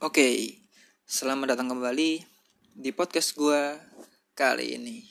[0.00, 0.56] Oke,
[1.04, 2.24] selamat datang kembali
[2.72, 3.76] di podcast gue
[4.32, 5.04] kali ini.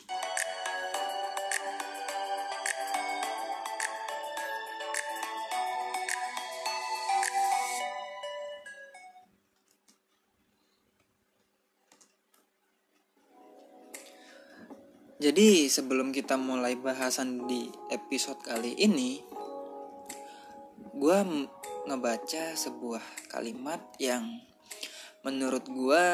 [15.21, 19.21] Jadi sebelum kita mulai bahasan di episode kali ini,
[20.97, 21.19] gue
[21.85, 24.48] ngebaca sebuah kalimat yang
[25.23, 26.05] menurut gue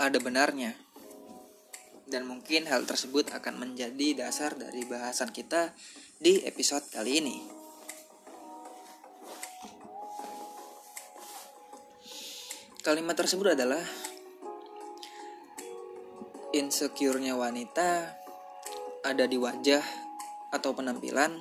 [0.00, 0.72] ada benarnya
[2.10, 5.70] dan mungkin hal tersebut akan menjadi dasar dari bahasan kita
[6.18, 7.38] di episode kali ini.
[12.80, 13.84] Kalimat tersebut adalah
[16.50, 18.18] insecure-nya wanita
[19.06, 19.84] ada di wajah
[20.50, 21.38] atau penampilan,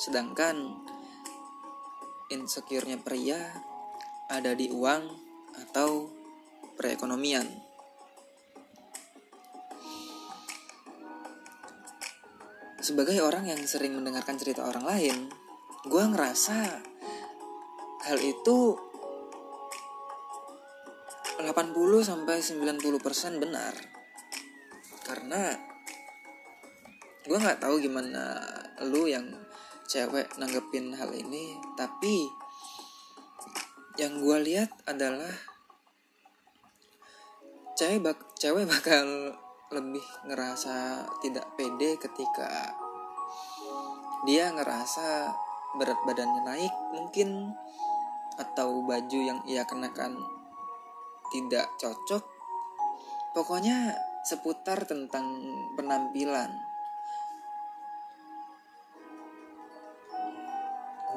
[0.00, 0.78] sedangkan
[2.32, 3.36] insecure-nya pria
[4.32, 5.27] ada di uang
[5.66, 6.12] atau
[6.78, 7.46] perekonomian.
[12.78, 15.16] Sebagai orang yang sering mendengarkan cerita orang lain,
[15.88, 16.58] gue ngerasa
[18.06, 18.78] hal itu
[21.38, 21.54] 80
[22.02, 23.74] sampai 90% benar
[25.06, 25.54] karena
[27.28, 28.42] gue nggak tahu gimana
[28.88, 29.24] lu yang
[29.86, 32.28] cewek nanggepin hal ini tapi
[33.98, 35.30] yang gue lihat adalah
[37.74, 39.34] cewek bak cewek bakal
[39.74, 42.72] lebih ngerasa tidak pede ketika
[44.24, 45.34] dia ngerasa
[45.76, 47.52] berat badannya naik mungkin
[48.38, 50.38] atau baju yang ia kenakan
[51.28, 52.24] tidak cocok.
[53.36, 55.26] Pokoknya seputar tentang
[55.76, 56.50] penampilan.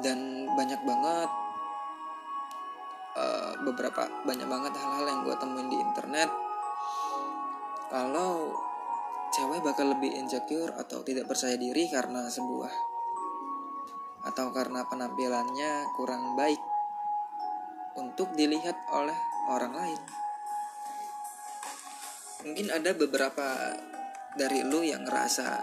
[0.02, 1.30] Dan banyak banget
[3.16, 6.30] uh, beberapa banyak banget hal-hal yang gue temuin di internet.
[7.92, 8.56] Kalau
[9.32, 12.72] cewek bakal lebih insecure atau tidak percaya diri karena sebuah
[14.22, 16.60] atau karena penampilannya kurang baik
[17.98, 19.16] untuk dilihat oleh
[19.50, 20.00] orang lain.
[22.42, 23.76] Mungkin ada beberapa
[24.34, 25.62] dari lu yang ngerasa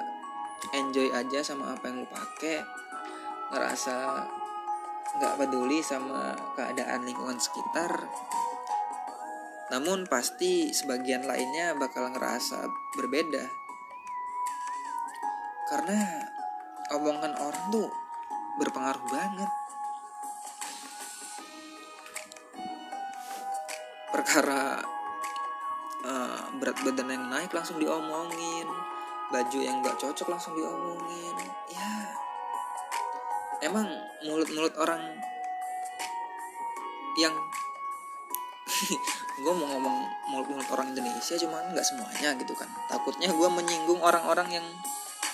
[0.75, 2.57] enjoy aja sama apa yang lu pakai
[3.49, 3.95] ngerasa
[5.17, 8.05] nggak peduli sama keadaan lingkungan sekitar.
[9.73, 13.45] Namun pasti sebagian lainnya bakal ngerasa berbeda.
[15.69, 16.25] Karena
[16.93, 17.89] omongan orang tuh
[18.57, 19.51] berpengaruh banget.
[24.09, 24.81] Perkara
[26.05, 28.65] uh, berat badan yang naik langsung diomongin.
[29.29, 31.58] Baju yang gak cocok langsung diomongin
[33.63, 33.87] emang
[34.25, 35.01] mulut-mulut orang
[37.19, 37.35] yang
[39.43, 39.97] gue mau ngomong
[40.31, 42.69] mulut-mulut orang Indonesia cuman nggak semuanya gitu kan.
[42.87, 44.67] Takutnya gue menyinggung orang-orang yang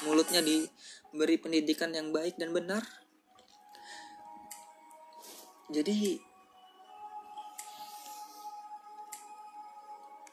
[0.05, 2.81] mulutnya diberi pendidikan yang baik dan benar.
[5.69, 6.21] Jadi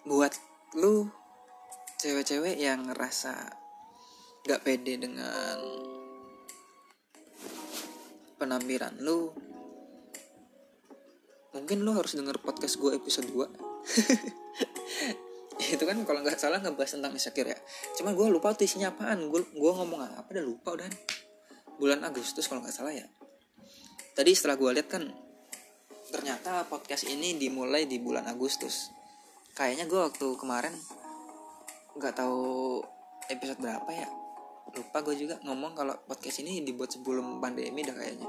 [0.02, 0.34] buat
[0.76, 1.08] lu
[2.02, 3.32] cewek-cewek yang ngerasa
[4.42, 5.62] gak pede dengan
[8.42, 9.30] penampilan lu.
[11.54, 13.38] Mungkin lu harus denger podcast gue episode 2
[15.74, 17.58] itu kan kalau nggak salah ngebahas tentang insecure ya.
[17.94, 19.30] Cuman gue lupa tuh isinya apaan.
[19.30, 20.90] Gue gue ngomong apa udah lupa udah.
[21.78, 23.06] Bulan Agustus kalau nggak salah ya.
[24.18, 25.06] Tadi setelah gue lihat kan
[26.10, 28.90] ternyata podcast ini dimulai di bulan Agustus.
[29.54, 30.74] Kayaknya gue waktu kemarin
[31.94, 32.80] nggak tahu
[33.28, 34.21] episode berapa ya
[34.70, 38.28] lupa gue juga ngomong kalau podcast ini dibuat sebelum pandemi dah kayaknya.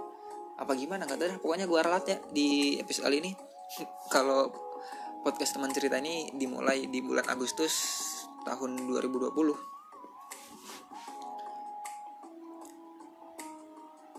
[0.57, 1.05] Apa gimana?
[1.05, 3.31] Nggak tahu pokoknya gue ralat ya di episode kali ini.
[4.13, 4.49] Kalau
[5.23, 7.73] podcast teman cerita ini dimulai di bulan Agustus
[8.43, 9.55] tahun 2020 uh,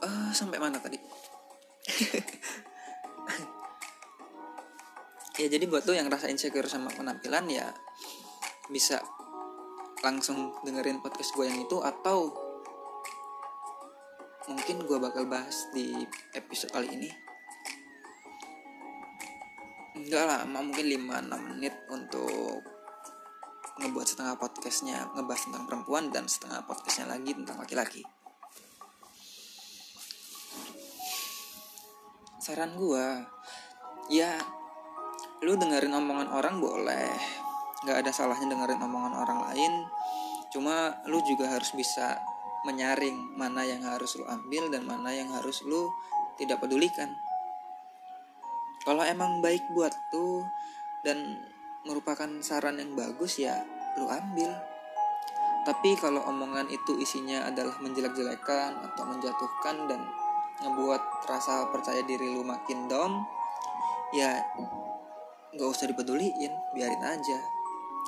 [0.00, 0.96] eh, sampai mana tadi?
[5.34, 7.66] Ya jadi buat lo yang rasa insecure sama penampilan ya
[8.70, 9.02] bisa
[10.04, 12.28] langsung dengerin podcast gue yang itu atau
[14.44, 16.04] mungkin gue bakal bahas di
[16.36, 17.08] episode kali ini.
[19.96, 22.60] Enggak lama mungkin 5-6 menit untuk
[23.80, 28.04] ngebuat setengah podcastnya ngebahas tentang perempuan dan setengah podcastnya lagi tentang laki-laki.
[32.44, 33.06] Saran gue
[34.12, 34.36] ya
[35.40, 37.43] lu dengerin omongan orang boleh
[37.84, 39.72] nggak ada salahnya dengerin omongan orang lain.
[40.50, 42.18] Cuma lu juga harus bisa
[42.64, 45.92] menyaring mana yang harus lu ambil dan mana yang harus lu
[46.40, 47.12] tidak pedulikan.
[48.84, 50.44] Kalau emang baik buat tuh
[51.04, 51.40] dan
[51.84, 53.64] merupakan saran yang bagus ya
[54.00, 54.52] lu ambil.
[55.64, 60.00] Tapi kalau omongan itu isinya adalah menjelek-jelekan atau menjatuhkan dan
[60.60, 63.24] ngebuat rasa percaya diri lu makin down
[64.14, 64.44] ya
[65.54, 67.38] nggak usah dipeduliin biarin aja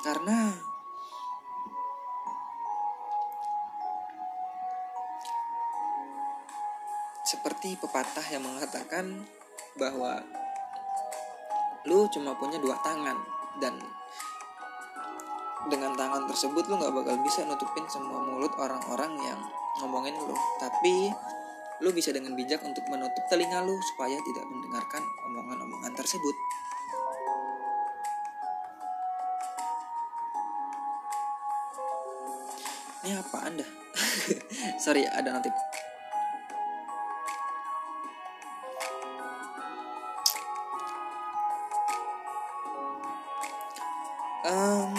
[0.04, 0.52] karena
[7.26, 9.26] seperti pepatah yang mengatakan
[9.75, 10.22] bahwa
[11.87, 13.19] lu cuma punya dua tangan
[13.58, 13.75] dan
[15.66, 19.40] dengan tangan tersebut lu nggak bakal bisa nutupin semua mulut orang-orang yang
[19.82, 20.34] ngomongin lu.
[20.62, 21.10] Tapi
[21.82, 26.34] lu bisa dengan bijak untuk menutup telinga lu supaya tidak mendengarkan omongan-omongan tersebut
[33.06, 33.62] ini apa anda
[34.82, 35.55] sorry ada notif.
[44.47, 44.94] Um,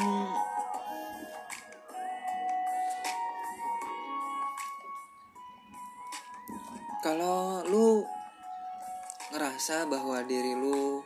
[7.03, 8.03] kalau lu
[9.35, 11.03] ngerasa bahwa diri lu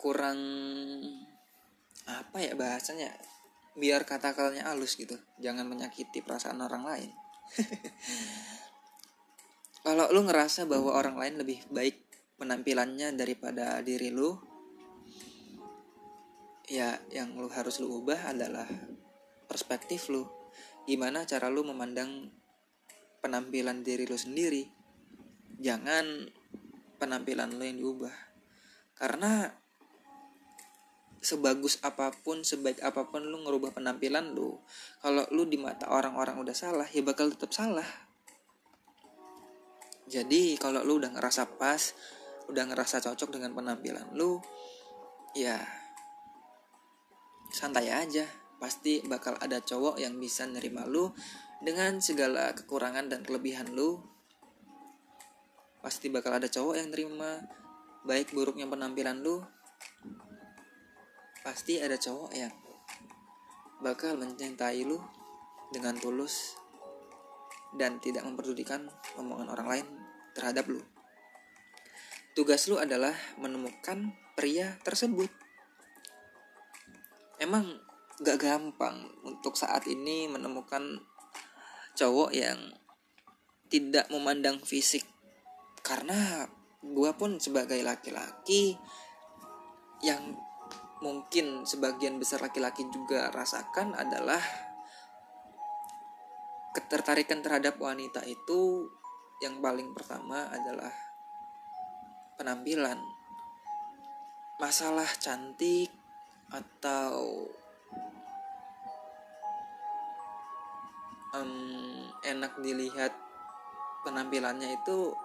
[0.00, 0.40] kurang
[2.08, 3.29] apa ya bahasanya
[3.78, 5.18] biar kata-katanya halus gitu.
[5.38, 7.10] Jangan menyakiti perasaan orang lain.
[9.86, 11.96] Kalau lu ngerasa bahwa orang lain lebih baik
[12.36, 14.36] penampilannya daripada diri lu
[16.70, 18.68] ya yang lu harus lu ubah adalah
[19.50, 20.28] perspektif lu.
[20.86, 22.30] Gimana cara lu memandang
[23.24, 24.68] penampilan diri lu sendiri?
[25.60, 26.30] Jangan
[27.02, 28.16] penampilan lu yang diubah.
[28.94, 29.48] Karena
[31.20, 34.56] sebagus apa pun sebaik apa pun lu ngerubah penampilan lu
[35.04, 37.86] kalau lu di mata orang-orang udah salah ya bakal tetap salah.
[40.10, 41.92] Jadi kalau lu udah ngerasa pas
[42.50, 44.40] udah ngerasa cocok dengan penampilan lu
[45.36, 45.60] ya
[47.52, 48.24] santai aja.
[48.60, 51.08] Pasti bakal ada cowok yang bisa nerima lu
[51.64, 54.00] dengan segala kekurangan dan kelebihan lu.
[55.80, 57.40] Pasti bakal ada cowok yang nerima
[58.04, 59.40] baik buruknya penampilan lu
[61.40, 62.52] pasti ada cowok yang
[63.80, 65.00] bakal mencintai lu
[65.72, 66.58] dengan tulus
[67.76, 69.86] dan tidak memperdulikan omongan orang lain
[70.36, 70.82] terhadap lu.
[72.36, 75.28] Tugas lu adalah menemukan pria tersebut
[77.40, 77.80] emang
[78.20, 81.00] gak gampang untuk saat ini menemukan
[81.96, 82.76] cowok yang
[83.72, 85.08] tidak memandang fisik
[85.80, 86.44] karena
[86.84, 88.76] gue pun sebagai laki-laki
[90.04, 90.36] yang
[91.00, 94.40] mungkin sebagian besar laki-laki juga rasakan adalah
[96.76, 98.86] ketertarikan terhadap wanita itu
[99.40, 100.92] yang paling pertama adalah
[102.36, 103.00] penampilan.
[104.60, 105.88] Masalah cantik
[106.52, 107.48] atau
[111.32, 113.16] um, enak dilihat
[114.04, 115.16] penampilannya itu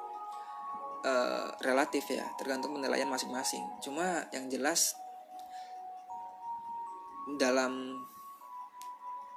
[1.03, 3.67] uh, relatif ya tergantung penilaian masing-masing.
[3.83, 4.95] Cuma yang jelas
[7.25, 8.05] dalam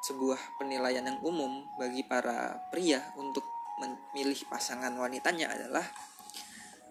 [0.05, 3.49] sebuah penilaian yang umum bagi para pria untuk
[3.81, 5.85] memilih pasangan wanitanya adalah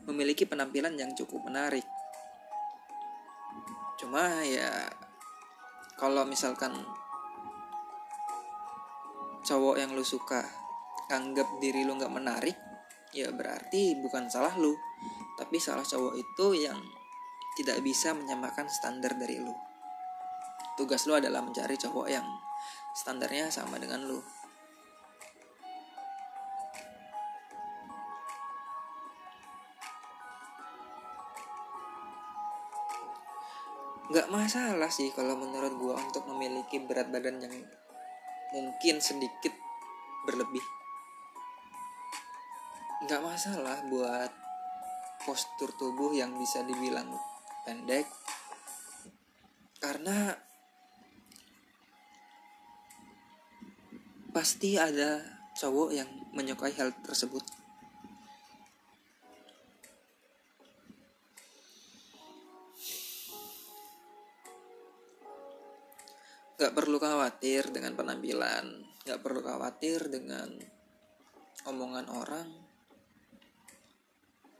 [0.09, 1.86] memiliki penampilan yang cukup menarik.
[4.01, 4.89] Cuma ya
[5.98, 6.74] kalau misalkan
[9.45, 10.43] cowok yang lu suka
[11.07, 12.57] anggap diri lu nggak menarik
[13.15, 14.74] ya berarti bukan salah lu.
[15.38, 16.81] Tapi salah cowok itu yang
[17.57, 19.53] tidak bisa menyamakan standar dari lu
[20.77, 22.24] tugas lu adalah mencari cowok yang
[22.93, 24.22] standarnya sama dengan lu.
[34.07, 37.55] Nggak masalah sih kalau menurut gue untuk memiliki berat badan yang
[38.55, 39.51] mungkin sedikit
[40.24, 40.63] berlebih.
[43.03, 44.31] Nggak masalah buat
[45.27, 47.12] postur tubuh yang bisa dibilang
[47.67, 48.07] pendek.
[49.84, 50.47] Karena
[54.38, 55.17] pasti ada
[55.58, 56.06] cowok yang
[56.38, 57.41] menyukai hal tersebut
[66.58, 70.50] Gak perlu khawatir dengan penampilan, gak perlu khawatir dengan
[71.70, 72.50] omongan orang.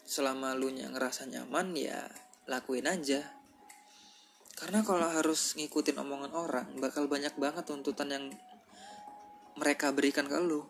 [0.06, 2.06] Selama lu yang ngerasa nyaman ya
[2.46, 3.26] lakuin aja.
[4.62, 8.30] Karena kalau harus ngikutin omongan orang, bakal banyak banget tuntutan yang
[9.58, 10.62] mereka berikan ke lu.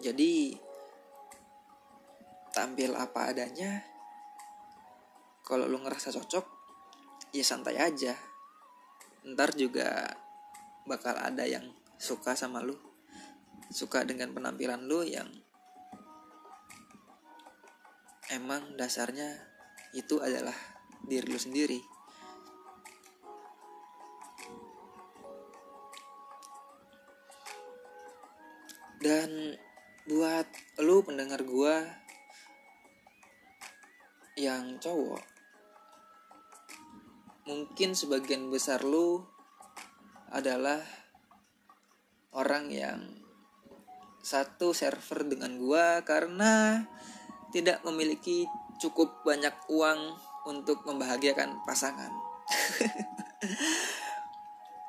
[0.00, 0.56] Jadi
[2.56, 3.84] tampil apa adanya
[5.44, 6.46] kalau lu ngerasa cocok
[7.36, 8.16] ya santai aja.
[9.28, 10.08] Ntar juga
[10.88, 11.68] bakal ada yang
[12.00, 12.74] suka sama lu.
[13.68, 15.28] Suka dengan penampilan lu yang
[18.32, 19.36] emang dasarnya
[19.92, 20.56] itu adalah
[21.04, 21.97] diri lu sendiri
[28.98, 29.54] dan
[30.08, 30.46] buat
[30.82, 31.82] lu pendengar gua
[34.38, 35.22] yang cowok
[37.48, 39.24] mungkin sebagian besar lu
[40.28, 40.84] adalah
[42.36, 43.00] orang yang
[44.20, 46.84] satu server dengan gua karena
[47.48, 48.44] tidak memiliki
[48.76, 50.14] cukup banyak uang
[50.44, 52.12] untuk membahagiakan pasangan.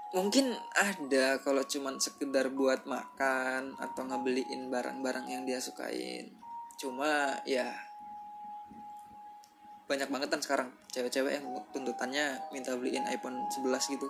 [0.09, 6.33] Mungkin ada kalau cuman sekedar buat makan atau ngebeliin barang-barang yang dia sukain.
[6.81, 7.69] Cuma ya
[9.85, 14.09] banyak banget kan sekarang cewek-cewek yang tuntutannya minta beliin iPhone 11 gitu.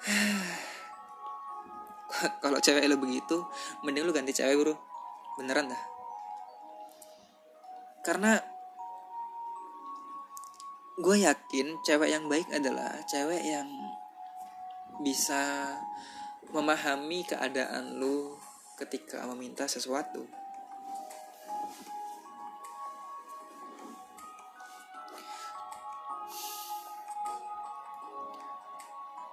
[2.44, 3.44] kalau cewek lu begitu,
[3.84, 4.76] mending lu ganti cewek, Bro.
[5.36, 5.90] Beneran dah
[8.00, 8.40] karena
[11.00, 13.68] gue yakin cewek yang baik adalah cewek yang
[15.00, 15.72] bisa
[16.52, 18.36] memahami keadaan lu
[18.76, 20.28] ketika meminta sesuatu.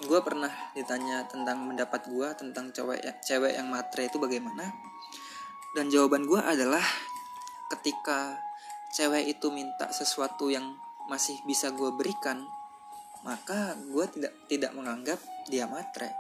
[0.08, 4.72] Gue pernah ditanya tentang pendapat gue tentang cewek cewek yang matre itu bagaimana,
[5.76, 6.86] dan jawaban gue adalah
[7.76, 8.40] ketika
[8.96, 12.44] cewek itu minta sesuatu yang masih bisa gue berikan
[13.26, 16.14] maka gue tidak tidak menganggap dia matre.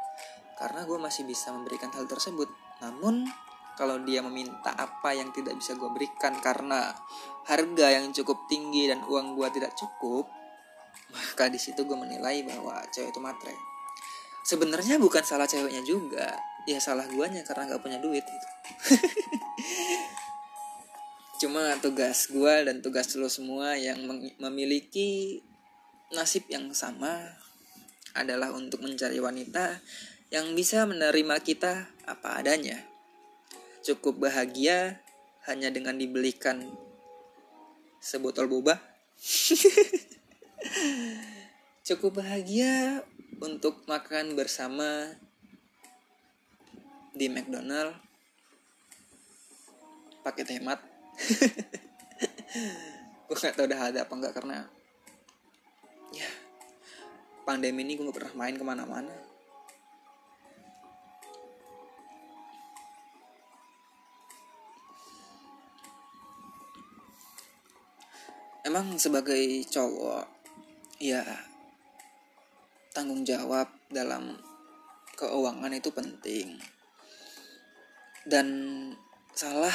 [0.58, 2.50] Karena gue masih bisa memberikan hal tersebut.
[2.82, 3.30] Namun
[3.78, 6.98] kalau dia meminta apa yang tidak bisa gue berikan karena
[7.46, 10.26] harga yang cukup tinggi dan uang gue tidak cukup
[11.14, 13.56] maka di situ gue menilai bahwa cewek itu matre.
[14.44, 16.36] Sebenarnya bukan salah ceweknya juga.
[16.68, 18.48] Ya salah guanya karena nggak punya duit gitu
[21.38, 24.02] cuma tugas gue dan tugas lo semua yang
[24.42, 25.38] memiliki
[26.10, 27.14] nasib yang sama
[28.18, 29.78] adalah untuk mencari wanita
[30.34, 32.82] yang bisa menerima kita apa adanya.
[33.86, 35.00] Cukup bahagia
[35.46, 36.66] hanya dengan dibelikan
[38.02, 38.82] sebotol boba.
[41.88, 43.06] Cukup bahagia
[43.40, 45.14] untuk makan bersama
[47.14, 47.96] di McDonald
[50.26, 50.87] paket hemat
[53.28, 54.64] gue gak tau udah ada apa enggak karena
[56.14, 56.30] ya
[57.48, 59.16] pandemi ini gue gak pernah main ke mana-mana.
[68.68, 70.28] Emang sebagai cowok
[71.00, 71.24] ya
[72.92, 74.36] tanggung jawab dalam
[75.16, 76.60] keuangan itu penting.
[78.28, 78.48] Dan
[79.32, 79.72] salah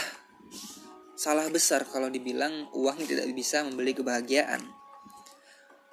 [1.23, 4.59] salah besar kalau dibilang uang tidak bisa membeli kebahagiaan.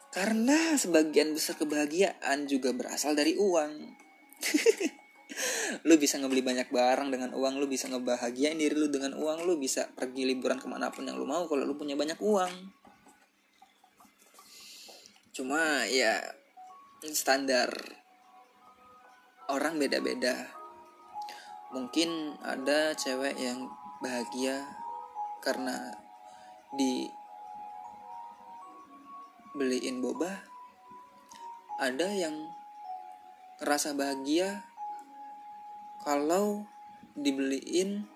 [0.10, 3.94] Karena sebagian besar kebahagiaan juga berasal dari uang.
[5.88, 9.62] lu bisa ngebeli banyak barang dengan uang, lu bisa ngebahagiain diri lu dengan uang, lu
[9.62, 12.50] bisa pergi liburan ke mana pun yang lu mau kalau lu punya banyak uang.
[15.30, 16.18] Cuma ya
[17.14, 17.70] standar
[19.46, 20.50] orang beda-beda.
[21.70, 23.70] Mungkin ada cewek yang
[24.02, 24.80] bahagia
[25.40, 25.96] karena
[26.76, 27.10] di
[29.56, 30.46] beliin boba
[31.80, 32.36] ada yang
[33.60, 34.64] ngerasa bahagia
[36.04, 36.64] kalau
[37.18, 38.08] dibeliin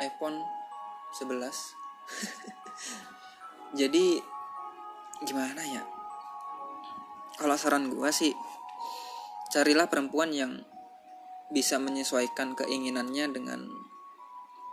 [0.00, 0.40] iPhone
[1.16, 1.40] 11
[3.80, 4.04] jadi
[5.20, 5.84] gimana ya?
[7.36, 8.32] Kalau saran gue sih
[9.52, 10.52] carilah perempuan yang
[11.50, 13.66] bisa menyesuaikan keinginannya dengan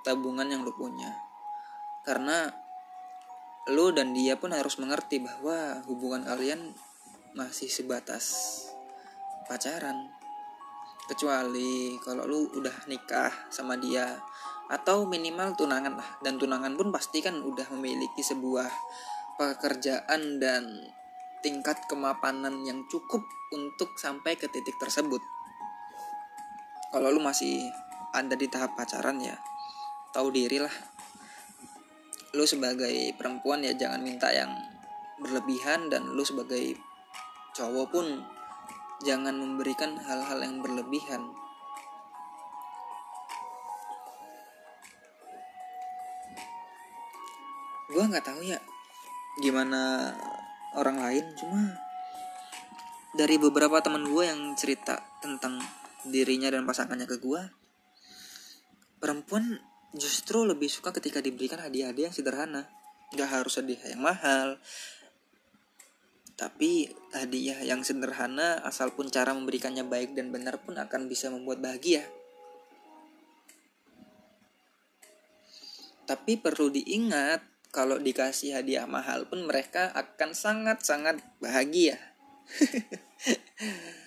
[0.07, 1.11] tabungan yang lu punya.
[2.07, 2.47] Karena
[3.67, 6.71] lu dan dia pun harus mengerti bahwa hubungan kalian
[7.35, 8.23] masih sebatas
[9.51, 10.07] pacaran.
[11.11, 14.15] Kecuali kalau lu udah nikah sama dia
[14.71, 16.09] atau minimal tunangan lah.
[16.23, 18.71] Dan tunangan pun pasti kan udah memiliki sebuah
[19.35, 20.63] pekerjaan dan
[21.43, 23.21] tingkat kemapanan yang cukup
[23.51, 25.19] untuk sampai ke titik tersebut.
[26.95, 27.67] Kalau lu masih
[28.15, 29.35] ada di tahap pacaran ya
[30.13, 30.73] tahu diri lah.
[32.35, 34.51] Lu sebagai perempuan ya jangan minta yang
[35.17, 36.77] berlebihan dan lu sebagai
[37.57, 38.05] cowok pun
[39.01, 41.33] jangan memberikan hal-hal yang berlebihan.
[47.87, 48.59] Gue nggak tahu ya
[49.37, 50.13] gimana
[50.73, 51.77] orang lain cuma
[53.13, 55.61] dari beberapa teman gue yang cerita tentang
[56.05, 57.41] dirinya dan pasangannya ke gue
[58.97, 59.61] perempuan
[59.95, 62.67] justru lebih suka ketika diberikan hadiah-hadiah yang sederhana.
[63.15, 64.59] Nggak harus hadiah yang mahal.
[66.37, 71.63] Tapi hadiah yang sederhana asal pun cara memberikannya baik dan benar pun akan bisa membuat
[71.63, 72.05] bahagia.
[76.07, 81.99] Tapi perlu diingat kalau dikasih hadiah mahal pun mereka akan sangat-sangat bahagia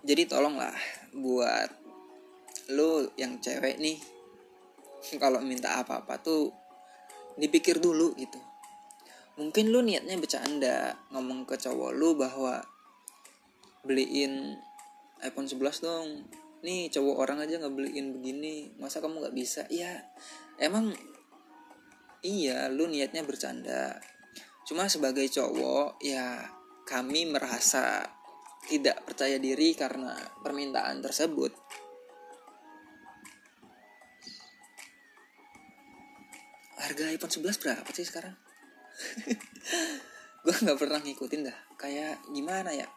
[0.00, 0.72] jadi tolonglah
[1.12, 1.68] buat
[2.72, 3.98] lo yang cewek nih
[5.18, 6.52] kalau minta apa-apa tuh
[7.36, 8.38] dipikir dulu gitu.
[9.40, 12.60] Mungkin lu niatnya bercanda ngomong ke cowok lu bahwa
[13.84, 14.60] beliin
[15.24, 16.08] iPhone 11 dong.
[16.60, 19.64] Nih cowok orang aja nggak beliin begini masa kamu nggak bisa?
[19.72, 20.04] Ya
[20.60, 20.92] emang
[22.20, 23.96] iya lu niatnya bercanda.
[24.68, 26.44] Cuma sebagai cowok ya
[26.84, 28.04] kami merasa
[28.68, 30.12] tidak percaya diri karena
[30.44, 31.52] permintaan tersebut.
[36.80, 38.34] Harga iPhone 11 berapa sih sekarang?
[40.44, 41.58] gue nggak pernah ngikutin dah.
[41.76, 42.88] Kayak gimana ya?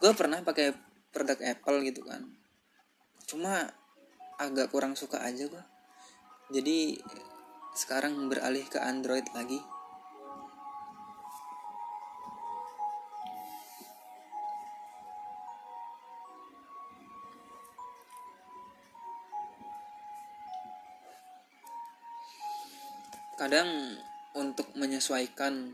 [0.00, 0.72] Gue pernah pakai
[1.12, 2.24] produk Apple gitu kan.
[3.28, 3.68] Cuma
[4.40, 5.64] agak kurang suka aja gue.
[6.48, 6.96] Jadi
[7.76, 9.60] sekarang beralih ke Android lagi.
[23.38, 23.94] Kadang
[24.34, 25.70] untuk menyesuaikan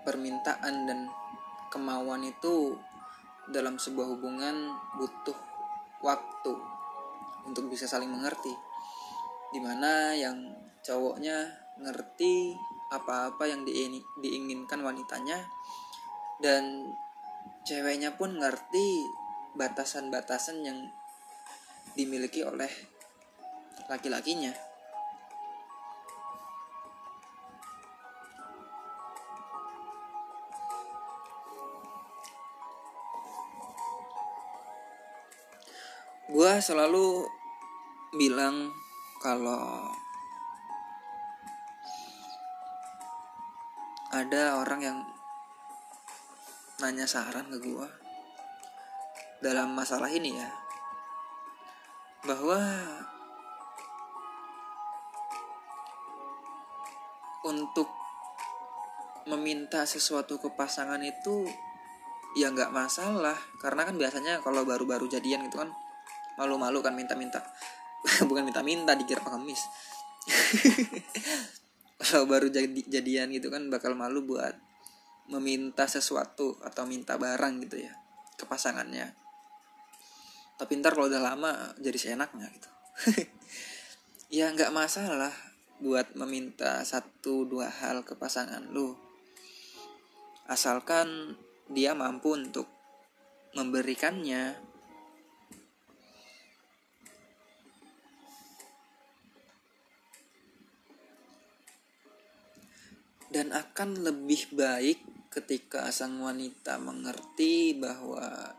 [0.00, 1.12] permintaan dan
[1.68, 2.80] kemauan itu
[3.52, 5.36] dalam sebuah hubungan butuh
[6.00, 6.56] waktu
[7.44, 8.56] untuk bisa saling mengerti.
[9.52, 11.52] Di mana yang cowoknya
[11.84, 12.56] ngerti
[12.88, 15.36] apa-apa yang diinginkan wanitanya
[16.40, 16.96] dan
[17.68, 19.04] ceweknya pun ngerti
[19.52, 20.78] batasan-batasan yang
[21.92, 22.72] dimiliki oleh
[23.92, 24.71] laki-lakinya
[36.60, 37.24] selalu
[38.12, 38.68] bilang
[39.22, 39.88] kalau
[44.12, 44.98] ada orang yang
[46.82, 47.88] nanya saran ke gue
[49.40, 50.50] dalam masalah ini ya
[52.28, 52.60] bahwa
[57.48, 57.88] untuk
[59.26, 61.46] meminta sesuatu ke pasangan itu
[62.38, 65.70] ya nggak masalah karena kan biasanya kalau baru-baru jadian gitu kan
[66.36, 67.42] malu-malu kan minta-minta.
[68.28, 69.62] Bukan minta-minta dikira pengemis.
[72.02, 74.54] Kalau baru jadi jadian gitu kan bakal malu buat
[75.30, 77.94] meminta sesuatu atau minta barang gitu ya
[78.34, 79.14] ke pasangannya.
[80.58, 82.70] Tapi ntar kalau udah lama jadi seenaknya gitu.
[84.32, 85.28] Ya nggak masalah
[85.76, 88.96] buat meminta satu dua hal ke pasangan lu.
[90.48, 91.36] Asalkan
[91.68, 92.64] dia mampu untuk
[93.52, 94.56] memberikannya
[103.32, 105.00] dan akan lebih baik
[105.32, 108.52] ketika sang wanita mengerti bahwa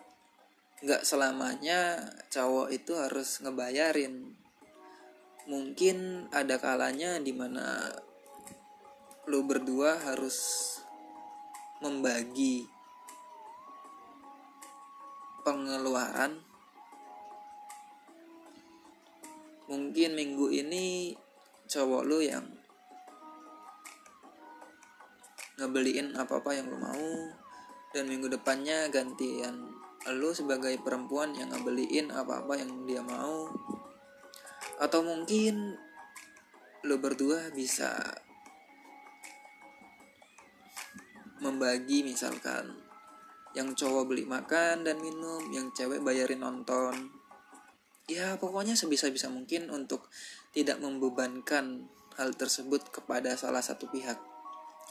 [0.82, 2.02] nggak selamanya
[2.34, 4.34] cowok itu harus ngebayarin.
[5.46, 7.94] Mungkin ada kalanya di mana
[9.30, 10.36] lo berdua harus
[11.86, 12.66] membagi
[15.46, 16.42] pengeluaran.
[19.70, 21.14] Mungkin minggu ini
[21.70, 22.63] cowok lo yang
[25.64, 27.12] ngebeliin apa-apa yang lo mau
[27.96, 29.72] dan minggu depannya gantian
[30.12, 33.48] lo sebagai perempuan yang ngebeliin apa-apa yang dia mau.
[34.84, 35.80] Atau mungkin
[36.84, 37.96] lo berdua bisa
[41.40, 42.76] membagi misalkan
[43.56, 46.92] yang cowok beli makan dan minum yang cewek bayarin nonton.
[48.12, 50.12] Ya pokoknya sebisa-bisa mungkin untuk
[50.52, 51.88] tidak membebankan
[52.20, 54.33] hal tersebut kepada salah satu pihak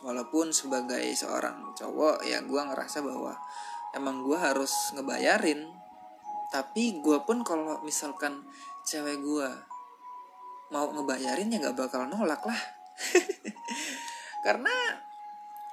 [0.03, 3.39] walaupun sebagai seorang cowok ya gue ngerasa bahwa
[3.95, 5.71] emang gue harus ngebayarin.
[6.53, 8.45] Tapi gue pun kalau misalkan
[8.85, 9.49] cewek gue
[10.75, 12.61] mau ngebayarin ya nggak bakal nolak lah.
[14.45, 14.75] Karena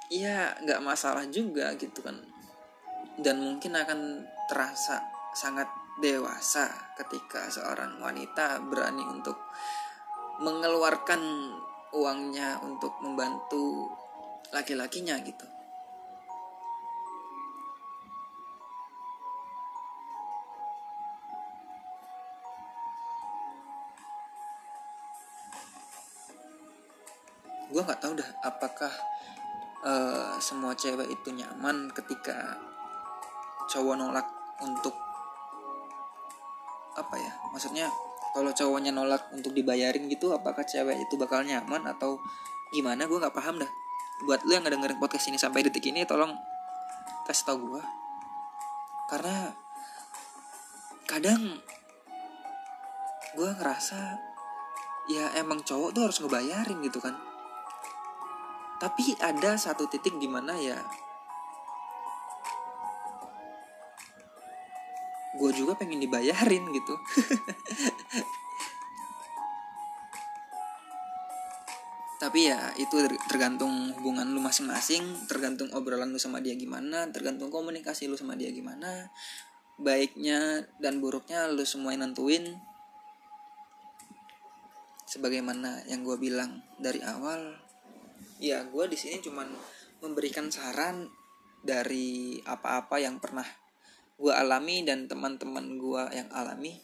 [0.08, 2.16] ya nggak masalah juga gitu kan.
[3.20, 5.04] Dan mungkin akan terasa
[5.36, 5.68] sangat
[6.00, 9.36] dewasa ketika seorang wanita berani untuk
[10.40, 11.20] mengeluarkan
[11.92, 13.92] uangnya untuk membantu
[14.50, 15.46] laki-lakinya gitu.
[27.70, 28.90] Gue nggak tahu dah apakah
[29.86, 32.58] uh, semua cewek itu nyaman ketika
[33.70, 34.26] cowok nolak
[34.58, 34.92] untuk
[36.98, 37.86] apa ya maksudnya
[38.34, 42.18] kalau cowoknya nolak untuk dibayarin gitu apakah cewek itu bakal nyaman atau
[42.74, 43.70] gimana gue nggak paham dah
[44.24, 46.36] buat lu yang ngedengerin podcast ini sampai detik ini tolong
[47.24, 47.82] kasih tau gue
[49.08, 49.50] karena
[51.08, 51.58] kadang
[53.34, 54.18] gue ngerasa
[55.10, 57.18] ya emang cowok tuh harus ngebayarin gitu kan.
[58.80, 60.78] Tapi ada satu titik di mana ya
[65.40, 66.94] gue juga pengen dibayarin gitu
[72.20, 73.00] tapi ya itu
[73.32, 78.52] tergantung hubungan lu masing-masing tergantung obrolan lu sama dia gimana tergantung komunikasi lu sama dia
[78.52, 79.08] gimana
[79.80, 82.60] baiknya dan buruknya lu semua nentuin.
[85.08, 87.58] Sebagaimana yang gue bilang dari awal
[88.38, 89.48] ya gue di sini cuman
[90.04, 91.10] memberikan saran
[91.64, 93.44] dari apa-apa yang pernah
[94.20, 96.78] gue alami dan teman-teman gue yang alami.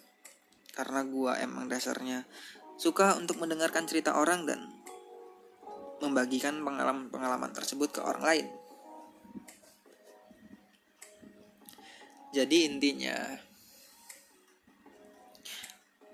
[0.72, 2.27] Karena gue emang dasarnya
[2.77, 4.61] suka untuk mendengarkan cerita orang dan
[6.00, 8.46] membagikan pengalaman-pengalaman tersebut ke orang lain.
[12.37, 13.16] Jadi intinya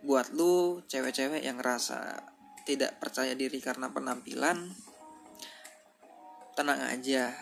[0.03, 2.18] buat lu cewek-cewek yang ngerasa
[2.62, 4.71] tidak percaya diri karena penampilan
[6.55, 7.35] tenang aja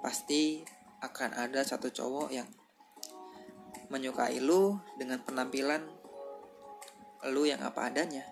[0.00, 0.64] pasti
[1.04, 2.48] akan ada satu cowok yang
[3.92, 5.84] menyukai lu dengan penampilan
[7.32, 8.24] lu yang apa adanya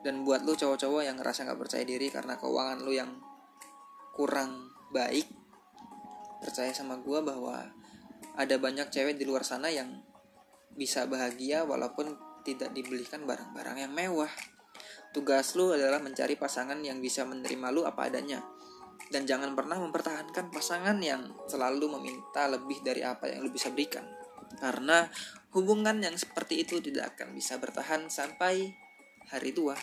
[0.00, 3.10] dan buat lu cowok-cowok yang ngerasa nggak percaya diri karena keuangan lu yang
[4.16, 5.28] kurang baik
[6.40, 7.68] percaya sama gue bahwa
[8.34, 10.00] ada banyak cewek di luar sana yang
[10.72, 14.30] bisa bahagia walaupun tidak dibelikan barang-barang yang mewah.
[15.10, 18.40] Tugas lu adalah mencari pasangan yang bisa menerima lu apa adanya.
[19.10, 24.06] Dan jangan pernah mempertahankan pasangan yang selalu meminta lebih dari apa yang lu bisa berikan.
[24.56, 25.04] Karena
[25.50, 28.70] hubungan yang seperti itu tidak akan bisa bertahan sampai
[29.30, 29.74] hari tua.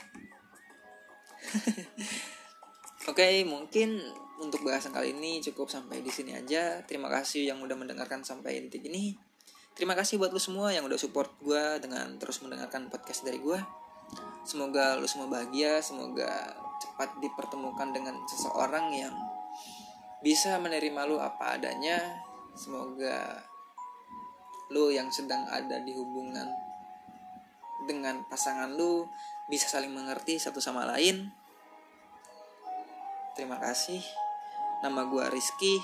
[3.08, 4.04] Oke, okay, mungkin
[4.38, 6.84] untuk bahasan kali ini cukup sampai di sini aja.
[6.84, 9.16] Terima kasih yang udah mendengarkan sampai detik ini.
[9.78, 13.62] Terima kasih buat lo semua yang udah support gue dengan terus mendengarkan podcast dari gue.
[14.44, 19.14] Semoga lo semua bahagia, semoga cepat dipertemukan dengan seseorang yang
[20.26, 22.26] bisa menerima lo apa adanya.
[22.58, 23.46] Semoga
[24.74, 26.50] lu yang sedang ada di hubungan
[27.86, 29.06] dengan pasangan lu
[29.48, 31.32] bisa saling mengerti satu sama lain.
[33.34, 34.04] Terima kasih.
[34.84, 35.80] Nama gua Rizky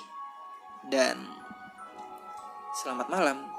[0.91, 1.23] dan
[2.83, 3.52] selamat malam.